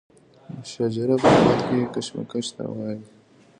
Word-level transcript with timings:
مشاجره 0.57 1.15
په 1.21 1.27
لغت 1.35 1.59
کې 1.67 1.91
کشمکش 1.93 2.47
ته 2.55 2.63
وایي. 2.69 3.01